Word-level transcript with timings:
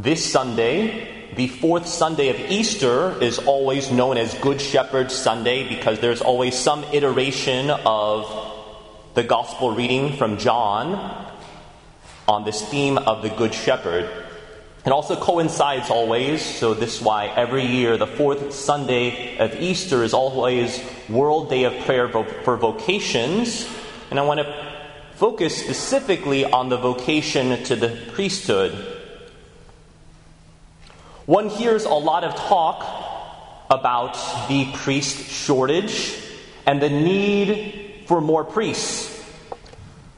This 0.00 0.24
Sunday, 0.24 1.32
the 1.34 1.48
fourth 1.48 1.88
Sunday 1.88 2.28
of 2.28 2.52
Easter, 2.52 3.20
is 3.20 3.40
always 3.40 3.90
known 3.90 4.16
as 4.16 4.32
Good 4.34 4.60
Shepherd 4.60 5.10
Sunday 5.10 5.68
because 5.68 5.98
there's 5.98 6.20
always 6.20 6.56
some 6.56 6.84
iteration 6.92 7.68
of 7.68 8.24
the 9.14 9.24
gospel 9.24 9.74
reading 9.74 10.16
from 10.16 10.38
John 10.38 11.32
on 12.28 12.44
this 12.44 12.62
theme 12.68 12.96
of 12.96 13.22
the 13.22 13.28
Good 13.28 13.52
Shepherd. 13.52 14.08
It 14.86 14.92
also 14.92 15.16
coincides 15.16 15.90
always, 15.90 16.42
so 16.44 16.74
this 16.74 16.98
is 16.98 17.02
why 17.02 17.26
every 17.26 17.66
year 17.66 17.96
the 17.96 18.06
fourth 18.06 18.54
Sunday 18.54 19.36
of 19.38 19.60
Easter 19.60 20.04
is 20.04 20.14
always 20.14 20.80
World 21.08 21.50
Day 21.50 21.64
of 21.64 21.76
Prayer 21.86 22.08
for 22.08 22.56
vocations. 22.56 23.68
And 24.12 24.20
I 24.20 24.22
want 24.22 24.38
to 24.38 24.76
focus 25.14 25.56
specifically 25.56 26.44
on 26.44 26.68
the 26.68 26.76
vocation 26.76 27.64
to 27.64 27.74
the 27.74 28.00
priesthood. 28.12 28.94
One 31.28 31.50
hears 31.50 31.84
a 31.84 31.92
lot 31.92 32.24
of 32.24 32.34
talk 32.34 32.88
about 33.68 34.14
the 34.48 34.72
priest 34.72 35.28
shortage 35.28 36.16
and 36.64 36.80
the 36.80 36.88
need 36.88 38.04
for 38.06 38.22
more 38.22 38.44
priests. 38.44 39.14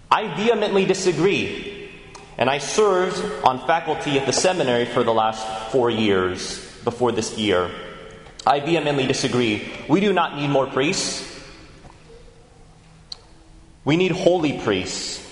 I 0.09 0.33
vehemently 0.37 0.85
disagree, 0.85 1.91
and 2.39 2.49
I 2.49 2.59
served 2.59 3.21
on 3.43 3.59
faculty 3.67 4.21
at 4.21 4.27
the 4.27 4.33
seminary 4.33 4.85
for 4.85 5.03
the 5.03 5.13
last 5.13 5.73
four 5.73 5.91
years 5.91 6.61
before 6.85 7.11
this 7.11 7.37
year. 7.37 7.73
I 8.47 8.61
vehemently 8.61 9.09
disagree. 9.09 9.69
We 9.89 9.99
do 9.99 10.13
not 10.13 10.37
need 10.37 10.51
more 10.51 10.69
priests. 10.69 11.27
We 13.85 13.97
need 13.97 14.13
holy 14.13 14.61
priests. 14.61 15.27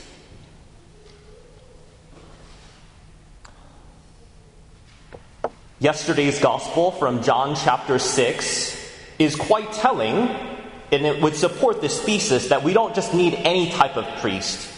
Yesterday's 5.81 6.41
gospel 6.41 6.91
from 6.91 7.23
John 7.23 7.55
chapter 7.55 8.01
6 8.01 8.77
is 9.21 9.37
quite 9.37 9.73
telling, 9.73 10.29
and 10.91 11.07
it 11.07 11.23
would 11.23 11.37
support 11.37 11.81
this 11.81 12.03
thesis 12.03 12.49
that 12.49 12.65
we 12.65 12.73
don't 12.73 12.97
just 12.97 13.15
need 13.15 13.35
any 13.35 13.71
type 13.71 13.97
of 13.97 14.05
priest. 14.21 14.69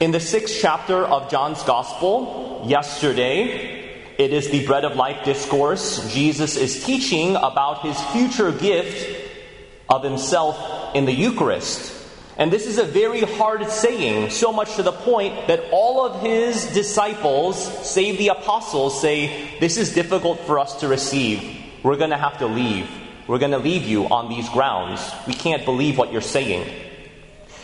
In 0.00 0.10
the 0.10 0.18
sixth 0.18 0.58
chapter 0.60 1.04
of 1.04 1.30
John's 1.30 1.62
gospel, 1.62 2.64
yesterday, 2.66 4.02
it 4.18 4.32
is 4.32 4.50
the 4.50 4.66
bread 4.66 4.84
of 4.84 4.96
life 4.96 5.24
discourse. 5.24 6.12
Jesus 6.12 6.56
is 6.56 6.84
teaching 6.84 7.36
about 7.36 7.82
his 7.82 8.00
future 8.06 8.50
gift 8.50 9.30
of 9.88 10.02
himself 10.02 10.96
in 10.96 11.04
the 11.04 11.12
Eucharist. 11.12 12.03
And 12.36 12.52
this 12.52 12.66
is 12.66 12.78
a 12.78 12.84
very 12.84 13.20
hard 13.20 13.68
saying, 13.70 14.30
so 14.30 14.52
much 14.52 14.74
to 14.76 14.82
the 14.82 14.92
point 14.92 15.46
that 15.46 15.64
all 15.70 16.04
of 16.04 16.20
his 16.20 16.66
disciples, 16.72 17.56
save 17.88 18.18
the 18.18 18.28
apostles, 18.28 19.00
say, 19.00 19.56
This 19.60 19.76
is 19.76 19.94
difficult 19.94 20.40
for 20.40 20.58
us 20.58 20.80
to 20.80 20.88
receive. 20.88 21.62
We're 21.84 21.96
going 21.96 22.10
to 22.10 22.16
have 22.16 22.38
to 22.38 22.46
leave. 22.46 22.90
We're 23.28 23.38
going 23.38 23.52
to 23.52 23.58
leave 23.58 23.84
you 23.84 24.06
on 24.08 24.28
these 24.28 24.48
grounds. 24.48 25.00
We 25.26 25.34
can't 25.34 25.64
believe 25.64 25.96
what 25.96 26.12
you're 26.12 26.20
saying. 26.20 26.68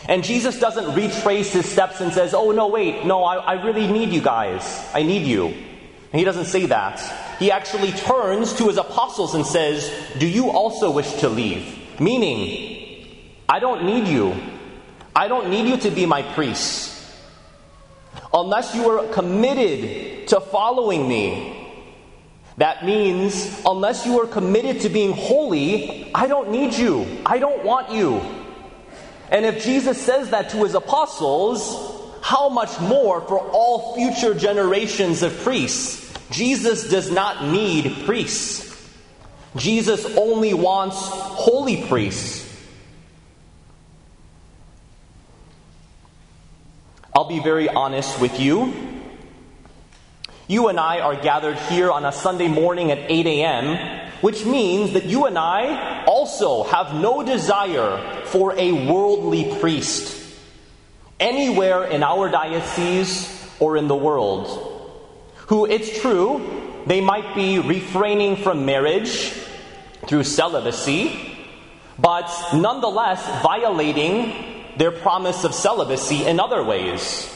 And 0.07 0.23
Jesus 0.23 0.59
doesn't 0.59 0.95
retrace 0.95 1.51
his 1.51 1.67
steps 1.69 1.99
and 1.99 2.13
says, 2.13 2.33
Oh, 2.33 2.51
no, 2.51 2.67
wait, 2.67 3.05
no, 3.05 3.23
I, 3.25 3.35
I 3.35 3.63
really 3.63 3.91
need 3.91 4.13
you 4.13 4.21
guys. 4.21 4.63
I 4.93 5.03
need 5.03 5.27
you. 5.27 5.47
And 5.47 6.19
he 6.19 6.23
doesn't 6.23 6.45
say 6.45 6.67
that. 6.67 6.99
He 7.39 7.51
actually 7.51 7.91
turns 7.91 8.53
to 8.53 8.67
his 8.67 8.77
apostles 8.77 9.35
and 9.35 9.45
says, 9.45 9.91
Do 10.17 10.27
you 10.27 10.49
also 10.49 10.91
wish 10.91 11.11
to 11.15 11.29
leave? 11.29 11.77
Meaning, 11.99 13.05
I 13.49 13.59
don't 13.59 13.85
need 13.85 14.07
you. 14.07 14.33
I 15.15 15.27
don't 15.27 15.49
need 15.49 15.67
you 15.67 15.77
to 15.77 15.91
be 15.91 16.05
my 16.05 16.21
priest. 16.21 16.89
Unless 18.33 18.75
you 18.75 18.89
are 18.89 19.07
committed 19.07 20.27
to 20.29 20.39
following 20.39 21.07
me. 21.07 21.57
That 22.57 22.85
means, 22.85 23.61
unless 23.65 24.05
you 24.05 24.21
are 24.21 24.27
committed 24.27 24.81
to 24.81 24.89
being 24.89 25.13
holy, 25.13 26.11
I 26.13 26.27
don't 26.27 26.51
need 26.51 26.73
you. 26.73 27.05
I 27.25 27.39
don't 27.39 27.63
want 27.63 27.91
you. 27.91 28.21
And 29.31 29.45
if 29.45 29.63
Jesus 29.63 29.99
says 29.99 30.29
that 30.31 30.49
to 30.49 30.63
his 30.63 30.75
apostles, 30.75 32.19
how 32.21 32.49
much 32.49 32.79
more 32.79 33.21
for 33.21 33.39
all 33.39 33.95
future 33.95 34.33
generations 34.33 35.23
of 35.23 35.35
priests? 35.39 36.13
Jesus 36.29 36.89
does 36.89 37.11
not 37.11 37.45
need 37.45 38.05
priests. 38.05 38.67
Jesus 39.55 40.05
only 40.17 40.53
wants 40.53 40.97
holy 40.97 41.83
priests. 41.87 42.40
I'll 47.13 47.27
be 47.27 47.39
very 47.39 47.67
honest 47.67 48.21
with 48.21 48.39
you. 48.39 48.73
You 50.47 50.69
and 50.69 50.79
I 50.79 51.01
are 51.01 51.15
gathered 51.15 51.57
here 51.57 51.91
on 51.91 52.05
a 52.05 52.11
Sunday 52.11 52.47
morning 52.47 52.89
at 52.89 52.99
8 52.99 53.25
a.m., 53.25 54.09
which 54.21 54.45
means 54.45 54.93
that 54.93 55.05
you 55.05 55.25
and 55.25 55.37
I 55.37 56.05
also 56.05 56.63
have 56.63 56.95
no 56.95 57.21
desire 57.21 58.23
for 58.25 58.53
a 58.57 58.71
worldly 58.89 59.59
priest 59.59 60.17
anywhere 61.19 61.83
in 61.83 62.01
our 62.01 62.29
diocese 62.29 63.27
or 63.59 63.75
in 63.75 63.89
the 63.89 63.95
world. 63.95 64.47
Who, 65.47 65.65
it's 65.65 65.99
true, 65.99 66.83
they 66.85 67.01
might 67.01 67.35
be 67.35 67.59
refraining 67.59 68.37
from 68.37 68.65
marriage 68.65 69.33
through 70.07 70.23
celibacy, 70.23 71.37
but 71.99 72.31
nonetheless 72.53 73.21
violating 73.43 74.50
their 74.77 74.91
promise 74.91 75.43
of 75.43 75.53
celibacy 75.53 76.25
in 76.25 76.39
other 76.39 76.63
ways, 76.63 77.29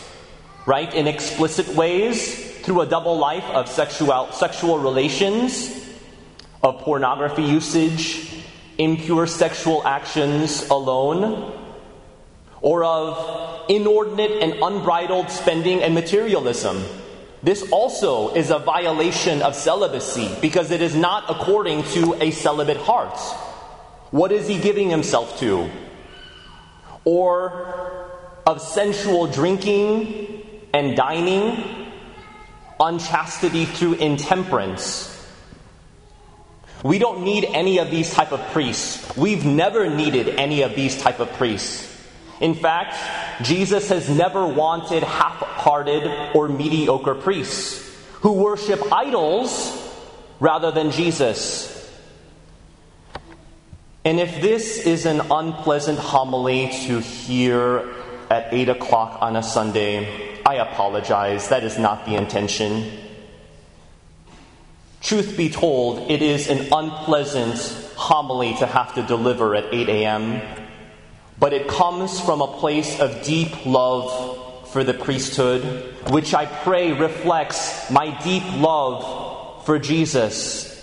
right? 0.66 0.94
In 0.94 1.08
explicit 1.08 1.68
ways, 1.70 2.52
through 2.62 2.82
a 2.82 2.86
double 2.86 3.18
life 3.18 3.46
of 3.46 3.68
sexual, 3.68 4.32
sexual 4.32 4.80
relations, 4.80 5.86
of 6.64 6.80
pornography 6.80 7.44
usage, 7.44 8.44
impure 8.78 9.28
sexual 9.28 9.86
actions 9.86 10.68
alone, 10.70 11.54
or 12.62 12.84
of 12.84 13.70
inordinate 13.70 14.42
and 14.42 14.54
unbridled 14.62 15.30
spending 15.30 15.84
and 15.84 15.94
materialism. 15.94 16.84
This 17.44 17.72
also 17.72 18.34
is 18.34 18.50
a 18.50 18.58
violation 18.58 19.44
of 19.44 19.54
celibacy 19.54 20.36
because 20.42 20.72
it 20.72 20.82
is 20.82 20.96
not 20.96 21.30
according 21.30 21.84
to 21.94 22.16
a 22.20 22.32
celibate 22.32 22.78
heart. 22.78 23.20
What 24.10 24.32
is 24.32 24.48
he 24.48 24.58
giving 24.58 24.90
himself 24.90 25.40
to? 25.40 25.70
Or 27.06 28.12
of 28.46 28.62
sensual 28.62 29.28
drinking 29.28 30.44
and 30.74 30.98
dining, 30.98 31.64
unchastity 32.80 33.66
through 33.66 33.94
intemperance. 33.94 35.12
We 36.84 37.00
don't 37.00 37.24
need 37.24 37.46
any 37.46 37.80
of 37.80 37.90
these 37.90 38.14
type 38.14 38.32
of 38.32 38.42
priests. 38.52 39.16
We've 39.18 39.46
never 39.46 39.90
needed 39.90 40.30
any 40.30 40.62
of 40.62 40.76
these 40.76 41.02
type 41.02 41.20
of 41.20 41.32
priests. 41.34 41.92
In 42.42 42.54
fact, 42.54 42.96
Jesus 43.44 43.90
has 43.90 44.10
never 44.10 44.46
wanted 44.46 45.02
half-hearted 45.02 46.36
or 46.36 46.50
mediocre 46.50 47.16
priests 47.16 47.82
who 48.16 48.34
worship 48.34 48.82
idols 48.92 49.72
rather 50.40 50.72
than 50.72 50.92
Jesus. 50.92 51.75
And 54.06 54.20
if 54.20 54.40
this 54.40 54.86
is 54.86 55.08
an 55.08 55.20
unpleasant 55.32 55.98
homily 55.98 56.70
to 56.86 57.00
hear 57.00 57.92
at 58.30 58.54
8 58.54 58.70
o'clock 58.70 59.18
on 59.20 59.36
a 59.36 59.42
Sunday, 59.42 60.40
I 60.46 60.58
apologize. 60.58 61.50
That 61.50 61.64
is 61.64 61.80
not 61.80 62.06
the 62.06 62.14
intention. 62.14 62.92
Truth 65.02 65.36
be 65.36 65.50
told, 65.50 66.12
it 66.12 66.22
is 66.22 66.48
an 66.50 66.72
unpleasant 66.72 67.58
homily 67.96 68.54
to 68.60 68.68
have 68.68 68.94
to 68.94 69.02
deliver 69.02 69.56
at 69.56 69.74
8 69.74 69.90
a.m., 69.90 70.40
but 71.40 71.52
it 71.52 71.68
comes 71.68 72.20
from 72.20 72.42
a 72.42 72.48
place 72.60 73.00
of 73.00 73.24
deep 73.24 73.66
love 73.66 74.70
for 74.70 74.84
the 74.84 74.94
priesthood, 74.94 75.64
which 76.12 76.36
I 76.36 76.46
pray 76.46 76.94
reflects 76.94 77.90
my 77.90 78.22
deep 78.24 78.44
love 78.54 79.66
for 79.66 79.80
Jesus 79.80 80.75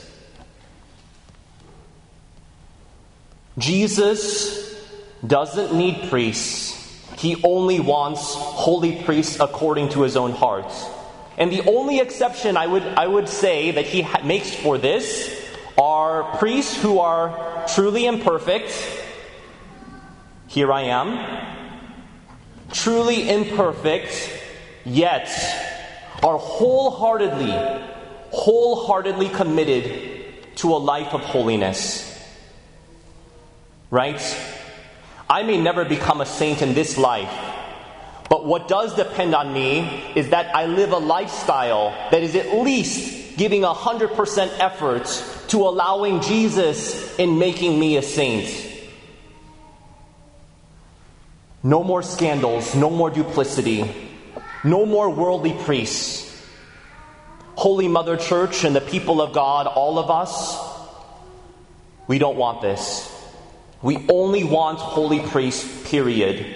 Jesus 3.58 4.74
doesn't 5.26 5.74
need 5.74 6.08
priests. 6.08 6.78
He 7.18 7.40
only 7.44 7.80
wants 7.80 8.34
holy 8.34 9.02
priests 9.04 9.38
according 9.38 9.90
to 9.90 10.02
his 10.02 10.16
own 10.16 10.32
heart. 10.32 10.72
And 11.36 11.52
the 11.52 11.62
only 11.68 12.00
exception 12.00 12.56
I 12.56 12.66
would, 12.66 12.82
I 12.82 13.06
would 13.06 13.28
say 13.28 13.72
that 13.72 13.84
he 13.84 14.02
ha- 14.02 14.22
makes 14.24 14.54
for 14.54 14.78
this 14.78 15.38
are 15.78 16.36
priests 16.38 16.80
who 16.80 16.98
are 16.98 17.66
truly 17.74 18.06
imperfect. 18.06 18.70
Here 20.48 20.72
I 20.72 20.82
am. 20.82 21.58
Truly 22.72 23.28
imperfect, 23.28 24.30
yet 24.84 25.28
are 26.22 26.38
wholeheartedly, 26.38 27.52
wholeheartedly 28.30 29.28
committed 29.28 30.56
to 30.56 30.74
a 30.74 30.78
life 30.78 31.12
of 31.12 31.20
holiness 31.20 32.11
right? 33.92 34.20
I 35.30 35.44
may 35.44 35.60
never 35.60 35.84
become 35.84 36.20
a 36.20 36.26
saint 36.26 36.62
in 36.62 36.74
this 36.74 36.98
life, 36.98 37.30
But 38.32 38.46
what 38.46 38.66
does 38.66 38.94
depend 38.94 39.34
on 39.34 39.52
me 39.52 39.80
is 40.14 40.30
that 40.30 40.56
I 40.56 40.64
live 40.64 40.92
a 40.92 40.96
lifestyle 40.96 41.90
that 42.10 42.22
is 42.22 42.34
at 42.34 42.54
least 42.54 43.36
giving 43.36 43.60
100% 43.60 44.58
effort 44.58 45.04
to 45.48 45.58
allowing 45.68 46.22
Jesus 46.22 47.18
in 47.18 47.38
making 47.38 47.78
me 47.78 47.98
a 47.98 48.02
saint. 48.02 48.48
No 51.62 51.84
more 51.84 52.02
scandals, 52.02 52.74
no 52.74 52.88
more 52.88 53.10
duplicity, 53.10 53.84
no 54.64 54.86
more 54.86 55.10
worldly 55.10 55.52
priests. 55.52 56.34
Holy 57.54 57.86
Mother 57.86 58.16
Church 58.16 58.64
and 58.64 58.74
the 58.74 58.80
people 58.80 59.20
of 59.20 59.34
God, 59.34 59.66
all 59.66 59.98
of 59.98 60.10
us, 60.10 60.58
we 62.06 62.16
don't 62.16 62.38
want 62.38 62.62
this. 62.62 63.21
We 63.82 64.06
only 64.08 64.44
want 64.44 64.78
holy 64.78 65.20
priests, 65.20 65.90
period. 65.90 66.46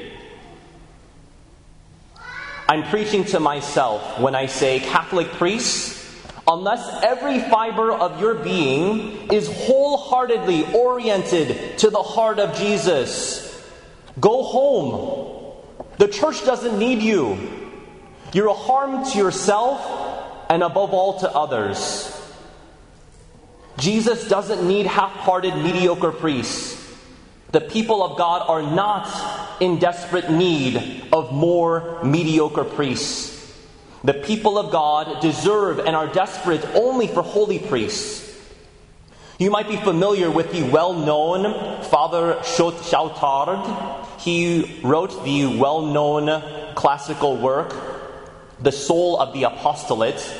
I'm 2.68 2.84
preaching 2.84 3.24
to 3.26 3.40
myself 3.40 4.20
when 4.20 4.34
I 4.34 4.46
say 4.46 4.80
Catholic 4.80 5.28
priests, 5.32 5.94
unless 6.48 7.02
every 7.02 7.40
fiber 7.40 7.92
of 7.92 8.20
your 8.20 8.34
being 8.34 9.32
is 9.32 9.48
wholeheartedly 9.48 10.72
oriented 10.72 11.78
to 11.78 11.90
the 11.90 12.02
heart 12.02 12.38
of 12.38 12.56
Jesus, 12.56 13.42
go 14.20 14.44
home. 14.44 15.52
The 15.98 16.08
church 16.08 16.44
doesn't 16.44 16.78
need 16.78 17.02
you. 17.02 17.38
You're 18.32 18.48
a 18.48 18.54
harm 18.54 19.04
to 19.04 19.18
yourself 19.18 20.46
and 20.48 20.62
above 20.62 20.92
all 20.92 21.20
to 21.20 21.30
others. 21.30 22.12
Jesus 23.78 24.28
doesn't 24.28 24.66
need 24.66 24.86
half 24.86 25.12
hearted, 25.12 25.54
mediocre 25.56 26.12
priests. 26.12 26.75
The 27.52 27.60
people 27.60 28.02
of 28.02 28.18
God 28.18 28.42
are 28.48 28.62
not 28.62 29.62
in 29.62 29.78
desperate 29.78 30.30
need 30.30 31.04
of 31.12 31.32
more 31.32 32.02
mediocre 32.02 32.64
priests. 32.64 33.34
The 34.04 34.14
people 34.14 34.58
of 34.58 34.70
God 34.70 35.20
deserve 35.20 35.78
and 35.78 35.96
are 35.96 36.06
desperate 36.06 36.64
only 36.74 37.06
for 37.06 37.22
holy 37.22 37.58
priests. 37.58 38.24
You 39.38 39.50
might 39.50 39.68
be 39.68 39.76
familiar 39.76 40.30
with 40.30 40.52
the 40.52 40.62
well 40.62 40.94
known 40.94 41.82
Father 41.84 42.34
Chautard. 42.42 44.20
He 44.20 44.80
wrote 44.82 45.24
the 45.24 45.58
well 45.58 45.82
known 45.82 46.74
classical 46.74 47.36
work, 47.36 47.74
The 48.60 48.72
Soul 48.72 49.18
of 49.18 49.34
the 49.34 49.44
Apostolate. 49.44 50.34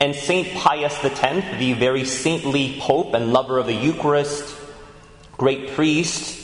And 0.00 0.14
St. 0.14 0.54
Pius 0.54 0.96
X, 1.02 1.58
the 1.58 1.72
very 1.72 2.04
saintly 2.04 2.78
Pope 2.78 3.14
and 3.14 3.32
lover 3.32 3.58
of 3.58 3.66
the 3.66 3.74
Eucharist, 3.74 4.56
great 5.36 5.70
priest, 5.70 6.37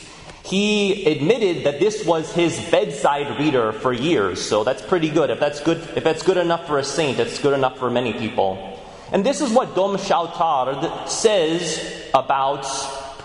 he 0.44 1.06
admitted 1.06 1.64
that 1.64 1.80
this 1.80 2.04
was 2.04 2.30
his 2.34 2.58
bedside 2.70 3.38
reader 3.38 3.72
for 3.72 3.94
years. 3.94 4.42
So 4.42 4.62
that's 4.62 4.82
pretty 4.82 5.08
good. 5.08 5.30
If 5.30 5.40
that's 5.40 5.60
good, 5.60 5.78
if 5.96 6.04
that's 6.04 6.22
good 6.22 6.36
enough 6.36 6.66
for 6.66 6.78
a 6.78 6.84
saint, 6.84 7.18
it's 7.18 7.38
good 7.38 7.54
enough 7.54 7.78
for 7.78 7.90
many 7.90 8.12
people. 8.12 8.78
And 9.10 9.24
this 9.24 9.40
is 9.40 9.50
what 9.50 9.74
Dom 9.74 9.96
Chautard 9.96 11.08
says 11.08 12.10
about 12.12 12.64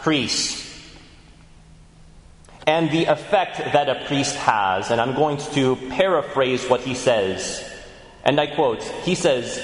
priests 0.01 0.66
and 2.66 2.89
the 2.89 3.06
effect 3.06 3.57
that 3.57 3.89
a 3.89 4.06
priest 4.06 4.36
has. 4.38 4.89
And 4.89 5.01
I'm 5.01 5.13
going 5.13 5.38
to 5.54 5.75
paraphrase 5.89 6.69
what 6.69 6.81
he 6.81 6.94
says. 6.94 7.68
And 8.24 8.39
I 8.39 8.48
quote 8.48 8.81
He 9.04 9.16
says, 9.16 9.60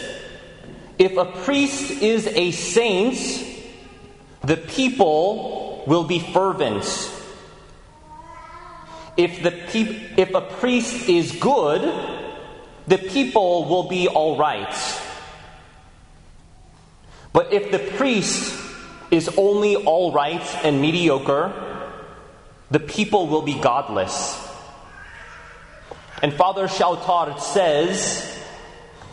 If 0.98 1.16
a 1.16 1.26
priest 1.26 1.90
is 2.02 2.28
a 2.28 2.52
saint, 2.52 3.16
the 4.44 4.58
people 4.58 5.86
will 5.88 6.04
be 6.04 6.20
fervent. 6.20 6.84
If, 9.18 9.44
the 9.44 9.54
if 10.20 10.34
a 10.34 10.42
priest 10.42 11.08
is 11.08 11.32
good, 11.34 11.82
the 12.88 12.98
people 12.98 13.66
will 13.66 13.88
be 13.88 14.08
all 14.08 14.38
right. 14.38 14.74
But 17.34 17.52
if 17.54 17.72
the 17.72 17.80
priest 17.80 18.62
is 19.12 19.30
only 19.38 19.76
all 19.76 20.12
right 20.12 20.44
and 20.64 20.82
mediocre, 20.82 21.54
the 22.72 22.80
people 22.80 23.28
will 23.28 23.42
be 23.42 23.60
godless. 23.60 24.42
And 26.22 26.34
Father 26.34 26.68
Chautard 26.68 27.40
says 27.40 28.32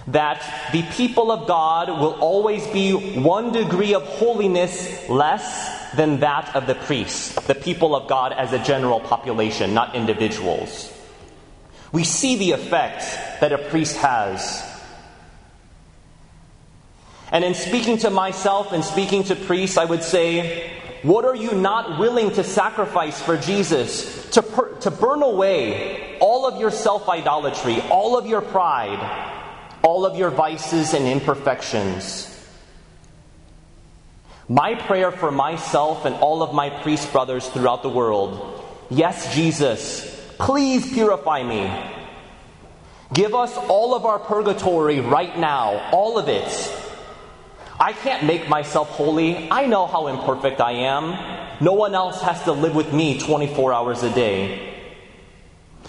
that 0.09 0.71
the 0.73 0.83
people 0.83 1.31
of 1.31 1.47
God 1.47 1.89
will 1.89 2.15
always 2.21 2.67
be 2.69 2.93
one 2.93 3.53
degree 3.53 3.95
of 3.95 4.03
holiness 4.05 5.09
less 5.09 5.72
than 5.97 6.21
that 6.21 6.55
of 6.57 6.67
the 6.67 6.75
priests, 6.75 7.35
the 7.47 7.55
people 7.55 7.95
of 7.95 8.09
God 8.09 8.33
as 8.33 8.53
a 8.53 8.59
general 8.59 9.01
population, 9.01 9.75
not 9.75 9.95
individuals. 9.95 10.93
We 11.93 12.05
see 12.05 12.37
the 12.37 12.53
effect 12.53 13.03
that 13.41 13.53
a 13.53 13.59
priest 13.59 13.97
has. 13.99 14.69
And 17.31 17.45
in 17.45 17.55
speaking 17.55 17.99
to 17.99 18.11
myself 18.11 18.73
and 18.73 18.85
speaking 18.85 19.25
to 19.25 19.37
priests, 19.37 19.77
I 19.77 19.85
would 19.85 20.03
say, 20.03 20.71
what 21.03 21.25
are 21.25 21.37
you 21.37 21.53
not 21.53 21.99
willing 21.99 22.31
to 22.33 22.45
sacrifice 22.45 23.21
for 23.21 23.37
Jesus? 23.37 24.31
To, 24.31 24.43
per- 24.43 24.75
to 24.81 24.91
burn 24.91 25.23
away 25.23 26.17
all 26.21 26.47
of 26.47 26.61
your 26.61 26.71
self 26.71 27.09
idolatry, 27.09 27.81
all 27.91 28.17
of 28.17 28.27
your 28.27 28.41
pride, 28.41 29.01
all 29.83 30.07
of 30.07 30.17
your 30.17 30.31
vices 30.31 30.95
and 30.95 31.07
imperfections. 31.07 32.32
My 34.53 34.75
prayer 34.75 35.11
for 35.11 35.31
myself 35.33 36.05
and 36.05 36.15
all 36.17 36.43
of 36.43 36.53
my 36.53 36.69
priest 36.69 37.11
brothers 37.11 37.49
throughout 37.49 37.83
the 37.83 37.89
world 37.89 38.63
yes, 38.91 39.35
Jesus, 39.35 40.05
please 40.37 40.93
purify 40.93 41.43
me. 41.43 41.73
Give 43.15 43.35
us 43.35 43.57
all 43.57 43.95
of 43.95 44.05
our 44.05 44.19
purgatory 44.19 45.01
right 45.01 45.39
now, 45.39 45.89
all 45.91 46.19
of 46.19 46.29
it. 46.29 46.79
I 47.81 47.95
can't 47.95 48.27
make 48.27 48.47
myself 48.47 48.91
holy. 48.91 49.51
I 49.51 49.65
know 49.65 49.87
how 49.87 50.09
imperfect 50.09 50.61
I 50.61 50.73
am. 50.73 51.57
No 51.65 51.73
one 51.73 51.95
else 51.95 52.21
has 52.21 52.43
to 52.45 52.53
live 52.53 52.75
with 52.75 52.93
me 52.93 53.19
24 53.19 53.73
hours 53.73 54.03
a 54.03 54.13
day. 54.13 54.75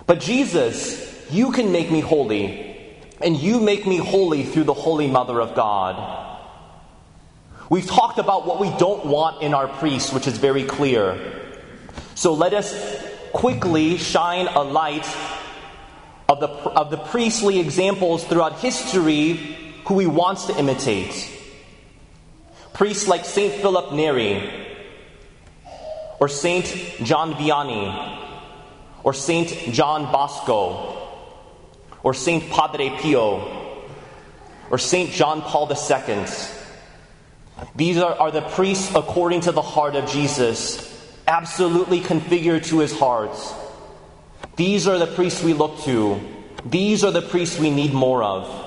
But 0.07 0.21
Jesus, 0.21 1.29
you 1.29 1.51
can 1.51 1.73
make 1.73 1.91
me 1.91 1.99
holy 1.99 2.77
and 3.19 3.35
you 3.35 3.59
make 3.59 3.85
me 3.85 3.97
holy 3.97 4.43
through 4.43 4.63
the 4.63 4.73
Holy 4.73 5.07
Mother 5.07 5.41
of 5.41 5.53
God. 5.53 6.32
We've 7.69 7.85
talked 7.85 8.19
about 8.19 8.45
what 8.45 8.59
we 8.59 8.69
don't 8.77 9.05
want 9.05 9.41
in 9.41 9.53
our 9.53 9.67
priests, 9.67 10.11
which 10.11 10.27
is 10.27 10.37
very 10.37 10.63
clear. 10.63 11.17
So 12.15 12.33
let 12.33 12.53
us 12.53 12.73
quickly 13.31 13.97
shine 13.97 14.47
a 14.47 14.61
light 14.61 15.07
of 16.29 16.39
the, 16.39 16.47
of 16.47 16.91
the 16.91 16.97
priestly 16.97 17.59
examples 17.59 18.23
throughout 18.23 18.59
history 18.59 19.33
who 19.85 19.99
he 19.99 20.07
wants 20.07 20.45
to 20.45 20.57
imitate. 20.57 21.29
Priests 22.73 23.07
like 23.07 23.25
St. 23.25 23.53
Philip 23.61 23.93
Neri, 23.93 24.49
or 26.19 26.27
St. 26.27 26.65
John 27.03 27.33
Vianney, 27.33 28.19
or 29.03 29.13
St. 29.13 29.73
John 29.73 30.11
Bosco, 30.11 30.97
or 32.01 32.13
St. 32.13 32.49
Padre 32.49 32.89
Pio, 32.89 33.79
or 34.71 34.77
St. 34.77 35.11
John 35.11 35.41
Paul 35.41 35.71
II. 35.71 36.25
These 37.75 37.97
are, 37.97 38.13
are 38.13 38.31
the 38.31 38.41
priests 38.41 38.93
according 38.95 39.41
to 39.41 39.51
the 39.51 39.61
heart 39.61 39.95
of 39.95 40.09
Jesus, 40.09 40.89
absolutely 41.27 41.99
configured 41.99 42.65
to 42.67 42.79
his 42.79 42.97
heart. 42.97 43.37
These 44.55 44.87
are 44.87 44.99
the 44.99 45.07
priests 45.07 45.43
we 45.43 45.53
look 45.53 45.79
to. 45.81 46.19
These 46.65 47.03
are 47.03 47.11
the 47.11 47.21
priests 47.21 47.59
we 47.59 47.69
need 47.69 47.93
more 47.93 48.23
of. 48.23 48.59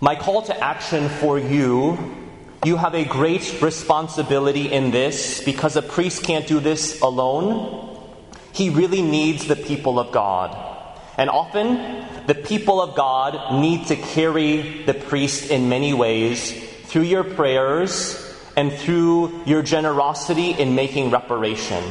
My 0.00 0.16
call 0.16 0.42
to 0.42 0.58
action 0.62 1.08
for 1.08 1.38
you 1.38 1.98
you 2.64 2.76
have 2.78 2.94
a 2.94 3.04
great 3.04 3.60
responsibility 3.60 4.72
in 4.72 4.90
this 4.90 5.44
because 5.44 5.76
a 5.76 5.82
priest 5.82 6.22
can't 6.22 6.46
do 6.46 6.60
this 6.60 7.02
alone. 7.02 7.98
He 8.52 8.70
really 8.70 9.02
needs 9.02 9.46
the 9.46 9.56
people 9.56 9.98
of 9.98 10.12
God. 10.12 10.73
And 11.16 11.30
often, 11.30 12.26
the 12.26 12.34
people 12.34 12.80
of 12.80 12.96
God 12.96 13.60
need 13.60 13.86
to 13.86 13.96
carry 13.96 14.82
the 14.84 14.94
priest 14.94 15.50
in 15.50 15.68
many 15.68 15.94
ways 15.94 16.52
through 16.86 17.02
your 17.02 17.24
prayers 17.24 18.20
and 18.56 18.72
through 18.72 19.44
your 19.44 19.62
generosity 19.62 20.50
in 20.50 20.74
making 20.74 21.10
reparation. 21.10 21.84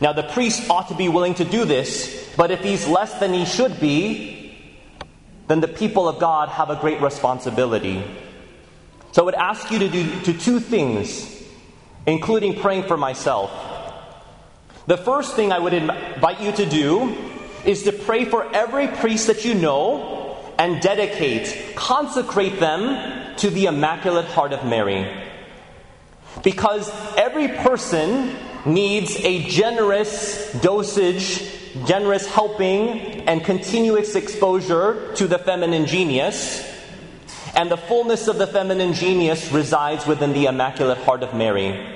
Now, 0.00 0.12
the 0.12 0.22
priest 0.22 0.68
ought 0.70 0.88
to 0.88 0.94
be 0.94 1.08
willing 1.08 1.34
to 1.34 1.44
do 1.44 1.64
this, 1.64 2.34
but 2.36 2.50
if 2.50 2.60
he's 2.60 2.88
less 2.88 3.18
than 3.20 3.32
he 3.32 3.44
should 3.44 3.78
be, 3.78 4.58
then 5.48 5.60
the 5.60 5.68
people 5.68 6.08
of 6.08 6.18
God 6.18 6.48
have 6.48 6.70
a 6.70 6.76
great 6.76 7.00
responsibility. 7.00 8.02
So 9.12 9.22
I 9.22 9.24
would 9.26 9.34
ask 9.34 9.70
you 9.70 9.78
to 9.80 9.88
do 9.88 10.20
to 10.22 10.32
two 10.32 10.60
things, 10.60 11.44
including 12.06 12.58
praying 12.58 12.84
for 12.84 12.96
myself. 12.96 13.50
The 14.86 14.96
first 14.96 15.36
thing 15.36 15.52
I 15.52 15.58
would 15.58 15.74
invite 15.74 16.40
you 16.40 16.52
to 16.52 16.66
do 16.66 17.31
is 17.64 17.84
to 17.84 17.92
pray 17.92 18.24
for 18.24 18.54
every 18.54 18.88
priest 18.88 19.26
that 19.28 19.44
you 19.44 19.54
know 19.54 20.36
and 20.58 20.80
dedicate, 20.80 21.74
consecrate 21.74 22.60
them 22.60 23.36
to 23.36 23.50
the 23.50 23.66
Immaculate 23.66 24.26
Heart 24.26 24.52
of 24.52 24.64
Mary. 24.64 25.10
Because 26.42 26.90
every 27.16 27.48
person 27.48 28.34
needs 28.64 29.16
a 29.16 29.42
generous 29.48 30.52
dosage 30.60 31.60
generous 31.86 32.26
helping, 32.26 33.28
and 33.28 33.44
continuous 33.44 34.14
exposure 34.14 35.12
to 35.14 35.26
the 35.26 35.38
feminine 35.38 35.86
genius. 35.86 36.68
And 37.54 37.70
the 37.70 37.76
fullness 37.76 38.28
of 38.28 38.38
the 38.38 38.46
feminine 38.46 38.92
genius 38.94 39.52
resides 39.52 40.06
within 40.06 40.32
the 40.32 40.46
Immaculate 40.46 40.98
Heart 40.98 41.22
of 41.22 41.34
Mary. 41.34 41.86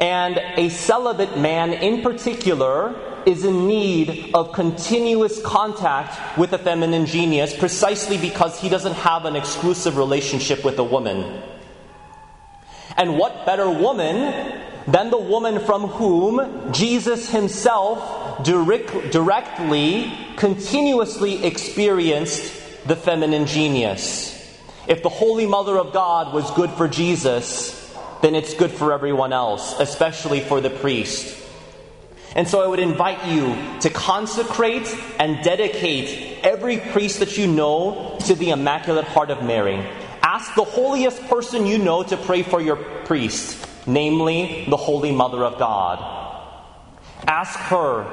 And 0.00 0.38
a 0.56 0.68
celibate 0.70 1.38
man 1.38 1.72
in 1.72 2.02
particular 2.02 2.94
is 3.26 3.44
in 3.44 3.66
need 3.66 4.30
of 4.34 4.52
continuous 4.52 5.40
contact 5.42 6.38
with 6.38 6.52
a 6.52 6.58
feminine 6.58 7.06
genius 7.06 7.56
precisely 7.56 8.18
because 8.18 8.60
he 8.60 8.68
doesn't 8.68 8.94
have 8.94 9.24
an 9.24 9.36
exclusive 9.36 9.96
relationship 9.96 10.64
with 10.64 10.78
a 10.78 10.84
woman. 10.84 11.42
And 12.96 13.18
what 13.18 13.46
better 13.46 13.68
woman 13.68 14.62
than 14.86 15.10
the 15.10 15.18
woman 15.18 15.60
from 15.60 15.88
whom 15.88 16.72
Jesus 16.72 17.30
himself 17.30 18.44
direct, 18.44 19.10
directly, 19.10 20.12
continuously 20.36 21.44
experienced 21.44 22.86
the 22.86 22.96
feminine 22.96 23.46
genius? 23.46 24.32
If 24.86 25.02
the 25.02 25.08
Holy 25.08 25.46
Mother 25.46 25.78
of 25.78 25.92
God 25.92 26.34
was 26.34 26.50
good 26.52 26.70
for 26.70 26.88
Jesus, 26.88 27.80
then 28.20 28.34
it's 28.34 28.54
good 28.54 28.70
for 28.70 28.92
everyone 28.92 29.32
else, 29.32 29.74
especially 29.80 30.40
for 30.40 30.60
the 30.60 30.70
priest. 30.70 31.43
And 32.34 32.48
so 32.48 32.62
I 32.62 32.66
would 32.66 32.80
invite 32.80 33.26
you 33.26 33.56
to 33.80 33.90
consecrate 33.90 34.92
and 35.20 35.42
dedicate 35.44 36.40
every 36.42 36.78
priest 36.78 37.20
that 37.20 37.38
you 37.38 37.46
know 37.46 38.18
to 38.26 38.34
the 38.34 38.50
Immaculate 38.50 39.04
Heart 39.04 39.30
of 39.30 39.44
Mary. 39.44 39.76
Ask 40.20 40.54
the 40.56 40.64
holiest 40.64 41.22
person 41.28 41.64
you 41.64 41.78
know 41.78 42.02
to 42.02 42.16
pray 42.16 42.42
for 42.42 42.60
your 42.60 42.76
priest, 42.76 43.64
namely 43.86 44.66
the 44.68 44.76
Holy 44.76 45.12
Mother 45.12 45.44
of 45.44 45.58
God. 45.58 46.00
Ask 47.26 47.56
her 47.70 48.04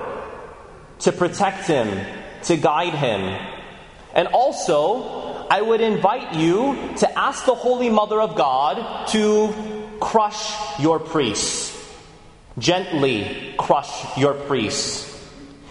to 1.00 1.12
protect 1.12 1.66
him, 1.66 2.06
to 2.44 2.58
guide 2.58 2.94
him. 2.94 3.22
And 4.14 4.28
also, 4.28 5.48
I 5.50 5.62
would 5.62 5.82
invite 5.82 6.36
you 6.36 6.94
to 6.98 7.18
ask 7.18 7.46
the 7.46 7.56
Holy 7.56 7.90
Mother 7.90 8.22
of 8.22 8.36
God 8.36 9.08
to 9.08 9.98
crush 10.00 10.80
your 10.80 11.00
priests 11.00 11.71
Gently 12.58 13.56
crush 13.58 14.18
your 14.18 14.34
priests. 14.34 15.08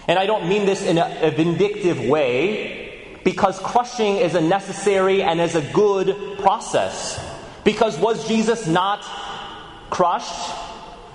And 0.08 0.18
I 0.18 0.26
don't 0.26 0.48
mean 0.48 0.66
this 0.66 0.82
in 0.82 0.98
a, 0.98 1.18
a 1.22 1.30
vindictive 1.30 2.00
way, 2.00 3.20
because 3.22 3.58
crushing 3.58 4.16
is 4.16 4.34
a 4.34 4.40
necessary 4.40 5.22
and 5.22 5.40
is 5.40 5.54
a 5.54 5.62
good 5.72 6.38
process. 6.38 7.24
Because 7.64 7.98
was 7.98 8.26
Jesus 8.26 8.66
not 8.66 9.02
crushed? 9.90 10.56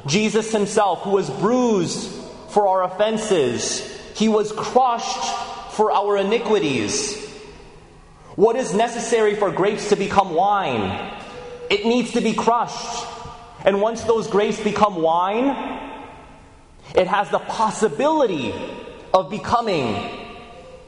Jesus 0.06 0.52
himself, 0.52 1.02
who 1.02 1.10
was 1.12 1.30
bruised 1.30 2.12
for 2.50 2.68
our 2.68 2.84
offenses, 2.84 3.80
he 4.16 4.30
was 4.30 4.52
crushed 4.52 5.34
for 5.72 5.92
our 5.92 6.18
iniquities. 6.18 7.26
What 8.36 8.56
is 8.56 8.74
necessary 8.74 9.36
for 9.36 9.50
grapes 9.50 9.90
to 9.90 9.96
become 9.96 10.36
wine? 10.36 11.12
It 11.70 11.86
needs 11.86 12.12
to 12.12 12.22
be 12.22 12.34
crushed. 12.34 13.08
And 13.66 13.82
once 13.82 14.04
those 14.04 14.28
grapes 14.28 14.60
become 14.64 15.02
wine, 15.02 15.48
it 16.96 17.08
has 17.08 17.30
the 17.30 17.40
possibility 17.40 18.54
of 19.14 19.30
becoming 19.30 20.26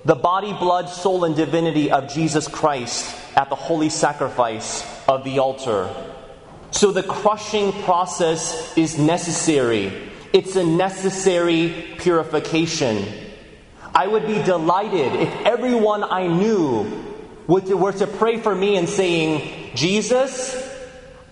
the 0.05 0.15
body, 0.15 0.53
blood, 0.53 0.88
soul, 0.88 1.25
and 1.25 1.36
divinity 1.36 1.91
of 1.91 2.07
Jesus 2.13 2.48
Christ 2.48 3.15
at 3.36 3.50
the 3.50 3.55
holy 3.55 3.89
sacrifice 3.89 4.86
of 5.07 5.24
the 5.24 5.39
altar. 5.39 5.93
So 6.72 6.91
the 6.91 7.03
crushing 7.03 7.72
process 7.84 8.77
is 8.77 8.98
necessary. 8.98 9.91
It's 10.31 10.55
a 10.55 10.63
necessary 10.63 11.96
purification. 11.98 13.05
I 13.96 14.05
would 14.05 14.27
be 14.27 14.41
delighted 14.43 15.13
if 15.13 15.34
everyone 15.46 16.03
I 16.03 16.27
knew 16.27 17.05
would, 17.48 17.67
were 17.69 17.93
to 17.93 18.05
pray 18.05 18.39
for 18.39 18.53
me 18.53 18.75
and 18.75 18.88
saying, 18.88 19.75
Jesus, 19.75 20.66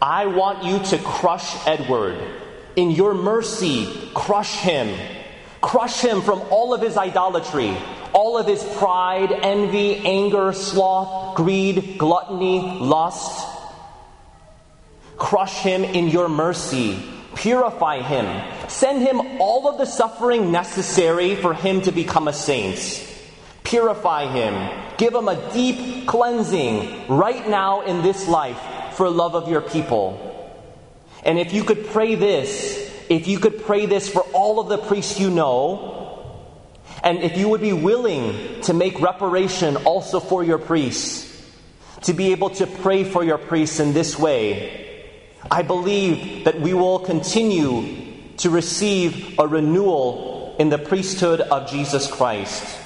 I 0.02 0.25
want 0.25 0.64
you 0.64 0.80
to 0.80 0.98
crush 1.04 1.56
Edward. 1.66 2.20
In 2.75 2.92
your 2.92 3.14
mercy, 3.14 4.10
crush 4.14 4.58
him. 4.58 4.94
Crush 5.62 6.02
him 6.02 6.22
from 6.22 6.42
all 6.52 6.74
of 6.74 6.82
his 6.82 6.98
idolatry, 6.98 7.75
all 8.14 8.38
of 8.38 8.46
his 8.46 8.64
pride, 8.78 9.32
envy, 9.32 9.98
anger, 9.98 10.54
sloth, 10.54 11.36
greed, 11.36 11.98
gluttony, 11.98 12.60
lust. 12.80 13.48
Crush 15.18 15.58
him 15.62 15.84
in 15.84 16.10
your 16.10 16.28
mercy. 16.28 17.02
Purify 17.36 18.02
him. 18.02 18.70
Send 18.70 19.02
him 19.02 19.42
all 19.42 19.68
of 19.68 19.78
the 19.78 19.86
suffering 19.86 20.52
necessary 20.52 21.36
for 21.36 21.54
him 21.54 21.82
to 21.82 21.92
become 21.92 22.28
a 22.28 22.34
saint. 22.34 23.02
Purify 23.64 24.28
him. 24.28 24.96
Give 24.98 25.16
him 25.16 25.28
a 25.28 25.52
deep 25.54 26.08
cleansing 26.08 27.08
right 27.08 27.48
now 27.50 27.82
in 27.82 28.04
this 28.04 28.28
life 28.28 28.75
for 28.96 29.10
love 29.10 29.36
of 29.36 29.50
your 29.50 29.62
people. 29.62 30.32
And 31.24 31.40
if 31.40 31.54
you 31.54 31.64
could 31.64 31.88
pray 31.88 32.16
this, 32.16 32.92
if 33.10 33.28
you 33.28 33.40
could 33.40 33.64
pray 33.64 33.86
this 33.86 34.10
for 34.10 34.22
all 34.34 34.60
of 34.60 34.70
the 34.70 34.78
priests 34.78 35.20
you 35.20 35.30
know, 35.30 35.96
and 37.04 37.20
if 37.20 37.38
you 37.38 37.50
would 37.50 37.62
be 37.62 37.74
willing 37.74 38.62
to 38.62 38.74
make 38.74 39.00
reparation 39.00 39.78
also 39.78 40.20
for 40.20 40.44
your 40.44 40.58
priests, 40.58 41.32
to 42.04 42.14
be 42.14 42.32
able 42.32 42.52
to 42.52 42.68
pray 42.68 43.04
for 43.04 43.24
your 43.24 43.38
priests 43.38 43.80
in 43.80 43.94
this 43.94 44.18
way, 44.18 45.02
I 45.50 45.62
believe 45.62 46.46
that 46.46 46.60
we 46.60 46.74
will 46.74 47.00
continue 47.00 48.14
to 48.38 48.50
receive 48.50 49.38
a 49.40 49.48
renewal 49.48 50.56
in 50.58 50.70
the 50.70 50.78
priesthood 50.78 51.42
of 51.42 51.70
Jesus 51.70 52.08
Christ. 52.08 52.85